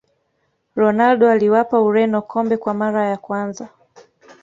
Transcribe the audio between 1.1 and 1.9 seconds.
aliwapa